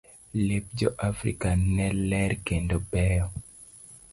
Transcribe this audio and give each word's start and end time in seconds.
Lep 0.51 0.71
jo 0.81 0.91
Afrika 1.07 1.51
ne 1.75 1.91
ler 2.09 2.33
kendo 2.51 2.75
beyo. 2.95 3.27